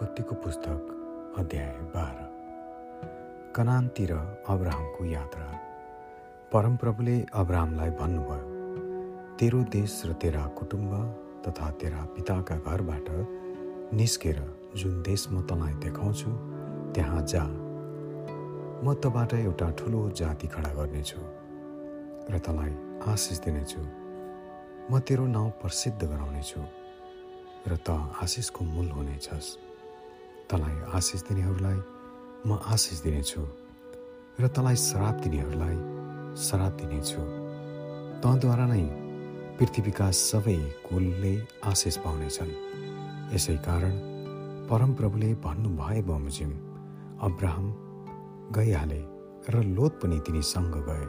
उत्पत्तिको 0.00 0.34
पुस्तक 0.34 1.34
अध्याय 1.38 1.72
बाह्र। 1.94 2.20
कनानतिर 3.56 4.12
अब्राहमको 4.48 5.04
यात्रा। 5.04 5.48
परमप्रभुले 6.52 7.16
अब्राहमलाई 7.40 7.90
भन्नुभयो 8.00 9.36
तेरो 9.36 9.60
देश 9.68 10.00
र 10.06 10.12
तेरा 10.16 10.46
कुटुम्ब 10.56 10.92
तथा 11.44 11.70
तेरा 11.76 12.04
पिताका 12.16 12.56
घरबाट 12.56 13.08
निस्केर 13.92 14.40
जुन 14.72 15.02
देश 15.02 15.28
म 15.32 15.44
तँलाई 15.44 15.74
देखाउँछु 15.84 16.30
त्यहाँ 16.96 17.22
जा। 17.28 17.44
म 18.80 18.96
तँबाट 19.04 19.34
एउटा 19.34 19.70
ठुलो 19.78 20.00
जाति 20.16 20.46
खडा 20.48 20.74
गर्नेछु 20.80 21.20
र 22.32 22.38
तँलाई 22.40 22.72
आशिष 23.04 23.38
दिनेछु। 23.44 23.82
म 24.90 25.00
तेरो 25.04 25.26
नाउँ 25.36 25.50
प्रसिद्ध 25.60 26.00
गराउनेछु 26.02 26.60
र 27.68 27.76
त 27.76 28.00
आशिषको 28.22 28.64
मूल 28.64 28.88
हुनेछस्। 28.96 29.68
तँलाई 30.50 30.76
आशिष 30.98 31.22
दिनेहरूलाई 31.22 31.78
म 32.46 32.58
आशिष 32.66 33.02
दिनेछु 33.02 33.42
र 34.40 34.48
तँलाई 34.50 34.76
श्राप 34.76 35.14
दिनेहरूलाई 35.24 35.76
श्राप 36.44 36.72
दिनेछु। 36.80 37.20
तँद्वारा 38.22 38.66
नै 38.66 38.82
पृथ्वीका 39.58 40.10
सबै 40.10 40.58
कुलले 40.86 41.34
आशिष 41.70 41.96
पाउनेछन्। 42.04 42.50
यसै 43.34 43.56
कारण 43.66 43.94
परमप्रभुले 44.70 45.30
भन्नुभए 45.44 46.00
बमोजिम 46.08 46.50
अब्राहम 47.26 47.66
गइहाले 48.56 49.00
र 49.50 49.62
लोत 49.76 50.00
पनि 50.02 50.18
तिनीसँग 50.26 50.74
गए। 50.88 51.06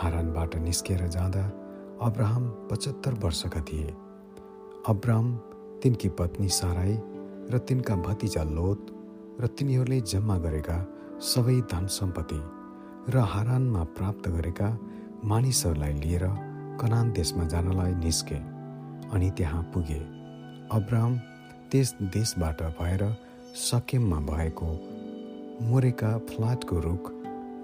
हारानबाट 0.00 0.56
निस्केर 0.66 1.06
जाँदा 1.06 1.44
अब्राहम 2.06 2.44
पचहत्तर 2.70 3.14
वर्षका 3.22 3.60
थिए। 3.60 3.94
अब्राहम 4.88 5.28
तिनकी 5.82 6.08
पत्नी 6.18 6.48
साराई 6.58 6.96
र 7.50 7.58
तिनका 7.58 7.94
भतिजा 7.96 8.42
लोत 8.42 8.86
र 9.40 9.46
तिनीहरूले 9.46 10.00
जम्मा 10.00 10.36
गरेका 10.38 10.76
सबै 11.22 11.60
धन 11.70 11.86
सम्पत्ति 11.90 12.40
र 13.12 13.18
हारानमा 13.24 13.82
प्राप्त 13.96 14.28
गरेका 14.28 14.68
मानिसहरूलाई 15.24 15.92
लिएर 15.92 16.24
कनान 16.80 17.12
देशमा 17.12 17.44
जानलाई 17.44 17.94
निस्के 17.94 18.38
अनि 19.10 19.30
त्यहाँ 19.30 19.62
पुगे। 19.74 20.00
अब्राहम 20.70 21.16
त्यस 21.70 21.94
देशबाट 22.14 22.62
भएर 22.78 23.02
सकेममा 23.56 24.18
भएको 24.28 24.68
मोरेका 25.68 26.10
फ्लाटको 26.28 26.80
रुख 26.80 27.10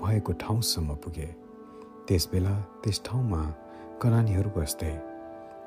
भएको 0.02 0.32
ठाउँसम्म 0.42 0.94
पुगे। 1.05 1.28
त्यसबेला 2.08 2.55
त्यस 2.84 3.00
ठाउँमा 3.06 3.42
कनानीहरू 4.02 4.50
बस्थे। 4.56 4.92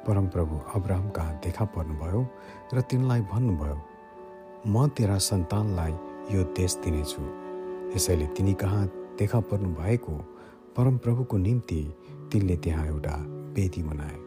परमप्रभु 0.08 0.56
अब्राहम 0.76 1.10
कहाँ 1.10 1.40
देखा 1.46 1.66
पर्नुभयो 1.76 2.22
र 2.74 2.82
तिनलाई 2.90 3.22
भन्नुभयो 3.32 3.78
म 4.68 4.88
तेरा 4.98 5.18
सन्तानलाई 5.18 5.92
यो 6.36 6.44
देश 6.56 6.74
दिनेछु। 6.84 7.22
यसैले 7.96 8.26
तिनी 8.36 8.54
कहाँ 8.54 8.86
देखा 9.20 9.40
पर्नु 9.40 9.70
भएको 9.74 10.14
परमप्रभुको 10.78 11.38
निम्ति 11.38 11.80
तिनले 12.32 12.56
त्यहाँ 12.64 12.86
एउटा 12.88 13.16
वेदी 13.56 13.84
बनाए। 13.84 14.18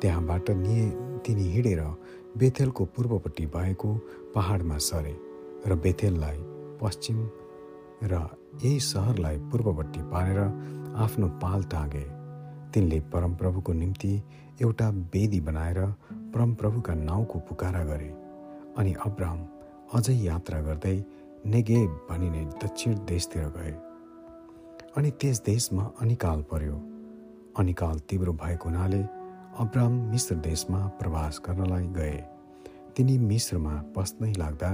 त्यहाँबाट 0.00 0.50
निए 0.56 0.88
तिनी 1.26 1.44
हिँडेर 1.52 1.82
बेथेलको 2.38 2.84
पूर्वपट्टि 2.96 3.46
भएको 3.46 3.92
पहाडमा 4.34 4.78
सरे 4.80 5.14
र 5.66 5.74
बेथेललाई 5.76 6.38
पश्चिम 6.80 7.18
र 8.02 8.14
यही 8.64 8.80
सहरलाई 8.80 9.38
पूर्वपट्टि 9.52 10.00
पारेर 10.08 10.40
आफ्नो 10.96 11.28
पाल 11.44 11.62
टाँगे। 11.68 12.06
तिनले 12.72 13.00
परमप्रभुको 13.12 13.72
निम्ति 13.72 14.12
एउटा 14.62 14.88
वेदी 15.12 15.40
बनाएर 15.40 15.84
परमप्रभुका 16.32 16.94
नाउँको 16.94 17.38
पुकारा 17.48 17.84
गरे। 17.84 18.10
अनि 18.78 18.92
अब्राहम 19.06 19.40
अझै 19.94 20.14
यात्रा 20.14 20.60
गर्दै 20.60 20.96
नेगेब 21.46 21.90
भनिने 22.10 22.44
दक्षिण 22.62 22.94
देशतिर 23.04 23.48
गए। 23.56 23.72
अनि 24.96 25.10
त्यस 25.10 25.42
देशमा 25.46 25.84
अनिकाल 26.00 26.42
पर्यो। 26.50 26.76
अनिकाल 27.58 27.98
तीव्र 28.08 28.30
भएको 28.30 28.68
हुनाले 28.68 29.02
अब्राहम 29.58 29.92
मिश्र 30.10 30.34
देशमा 30.34 30.86
प्रवास 30.98 31.40
गर्नलाई 31.46 31.86
गए। 31.98 32.16
तिनी 32.96 33.18
मिश्रमा 33.18 33.74
पस्नै 33.96 34.32
लाग्दा 34.32 34.70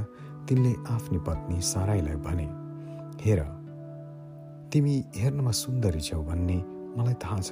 तिनले 0.48 0.72
आफ्नी 0.90 1.18
पत्नी 1.18 1.60
साराईलाई 1.60 2.16
भने 2.26 2.48
हेर 3.24 3.40
तिमी 4.72 4.94
हेर्नमा 5.16 5.50
सुन्दरी 5.50 6.00
छौ 6.00 6.22
भन्ने 6.22 6.58
मलाई 6.96 7.14
थाहा 7.24 7.40
छ। 7.40 7.50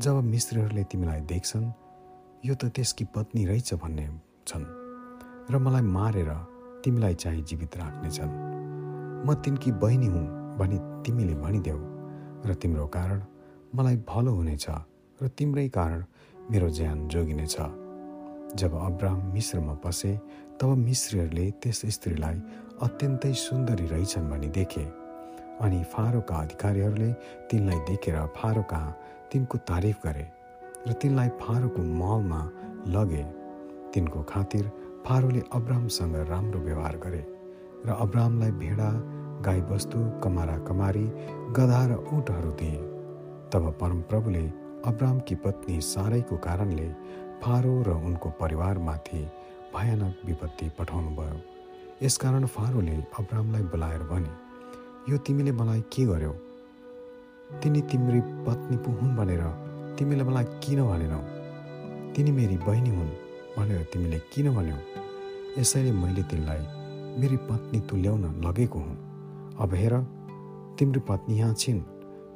जब 0.00 0.22
मिस्त्रीहरूले 0.24 0.84
तिमीलाई 0.84 1.20
देख्छन् 1.32 1.66
यो 2.46 2.54
त 2.54 2.72
त्यसकी 2.74 3.04
पत्नी 3.14 3.44
रहेछ 3.46 3.74
भन्ने 3.74 4.06
छन्। 4.46 4.79
र 5.50 5.58
मलाई 5.58 5.82
मारेर 5.82 6.30
तिमीलाई 6.84 7.14
चाहिँ 7.14 7.42
जीवित 7.42 7.76
राख्नेछन्। 7.76 8.32
म 9.26 9.34
तिनकी 9.42 9.70
बहिनी 9.82 10.06
हुँ 10.06 10.26
भनी 10.58 10.78
तिमीले 11.02 11.34
भनिदेऊ 11.42 11.80
र 12.46 12.54
तिम्रो 12.54 12.86
कारण 12.86 13.18
मलाई 13.74 13.96
भलो 14.06 14.30
हुनेछ 14.30 14.66
र 15.18 15.28
तिम्रै 15.34 15.68
कारण 15.68 16.04
मेरो 16.50 16.68
ज्यान 16.70 17.08
जोगिनेछ। 17.08 17.56
जब 18.54 18.72
अब्राहम 18.78 19.20
मिश्रमा 19.34 19.74
पसे 19.82 20.12
तब 20.60 20.68
मिश्रीहरूले 20.86 21.50
त्यस 21.58 21.80
स्त्रीलाई 21.98 22.36
अत्यन्तै 22.86 23.32
सुन्दरी 23.34 23.86
रहेछन् 23.86 24.30
भनी 24.30 24.48
देखे। 24.54 24.84
अनि 25.66 25.82
फारोका 25.92 26.34
अधिकारीहरूले 26.36 27.10
तिनलाई 27.50 27.78
देखेर 27.90 28.16
फारो 28.38 28.62
कहाँ 28.70 28.96
तिनको 29.32 29.58
तारिफ 29.66 29.98
गरे 30.06 30.26
र 30.86 30.92
तिनलाई 30.94 31.28
फारोको 31.42 31.82
महलमा 31.82 32.40
लगे। 32.94 33.24
तिनको 33.90 34.22
खातिर 34.22 34.64
फारोले 35.06 35.42
अब्राहमसँग 35.52 36.16
राम्रो 36.28 36.60
व्यवहार 36.60 36.96
गरे 36.96 37.22
र 37.86 37.90
अब्राहमलाई 38.00 38.50
भेडा 38.62 38.90
गाईबस्तु 39.46 39.98
कमारा 40.24 40.56
कमारी 40.68 41.04
गधा 41.56 41.80
र 41.86 41.92
उठहरू 42.12 42.50
दिए। 42.60 42.80
तब 43.52 43.64
परमप्रभुले 43.80 44.44
अब्राहमकी 44.86 45.34
पत्नी 45.34 45.80
सारैको 45.80 46.36
कारणले 46.36 46.88
फारो 47.42 47.72
र 47.82 47.90
उनको 48.08 48.28
परिवारमाथि 48.40 49.22
भयानक 49.74 50.14
विपत्ति 50.26 50.70
पठाउनुभयो। 50.78 51.40
यसकारण 52.02 52.46
फारोले 52.46 52.96
अब्राहमलाई 53.18 53.62
बोलाएर 53.72 54.02
भने 54.12 54.32
यो 55.08 55.18
तिमीले 55.18 55.52
मलाई 55.52 55.80
के 55.92 56.04
गर्यौ? 56.04 56.32
तिनी 57.62 57.80
तिम्री 57.90 58.20
पत्नी 58.46 58.76
पो 58.76 58.92
हुन् 59.00 59.16
भनेर 59.16 59.42
तिमीले 59.98 60.24
मलाई 60.24 60.44
किन 60.62 60.84
भनेनौ? 60.84 61.20
तिनी 62.14 62.30
मेरी 62.32 62.56
बहिनी 62.68 62.90
हुन्। 62.96 63.10
भनेर 63.58 63.82
तिमीले 63.82 64.18
किन 64.18 64.54
भन्यौ? 64.54 64.76
यसैले 65.58 65.92
मैले 65.92 66.22
तिनलाई 66.22 66.62
मेरी 67.20 67.36
पत्नी 67.36 67.80
तुल्याउन 67.80 68.24
लगेको 68.44 68.78
हुँ। 68.78 68.96
अब 69.60 69.74
हेर 69.74 69.94
तिम्रो 70.78 71.00
पत्नी 71.00 71.38
यहाँ 71.38 71.54
छिन्। 71.54 71.80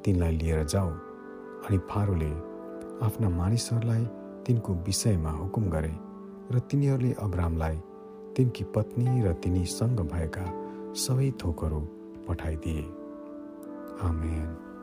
तिनलाई 0.05 0.37
लिएर 0.37 0.65
जाऊ। 0.65 0.91
अनि 1.65 1.79
फारोले 1.79 2.31
आफ्ना 3.07 3.29
मानिसहरूलाई 3.29 4.05
तिनको 4.47 4.75
विषयमा 4.75 5.31
हुकुम 5.31 5.65
गरे 5.65 5.95
र 6.53 6.59
तिनीहरूले 6.59 7.13
अब्रामलाई 7.13 7.77
तिनकी 8.37 8.65
पत्नी 8.65 9.23
र 9.23 9.33
तिनीसँग 9.33 10.01
भएका 10.01 10.45
सबै 10.95 11.31
थोकहरू 11.31 11.81
पठाइदिए। 12.29 12.83
आमेन। 14.03 14.74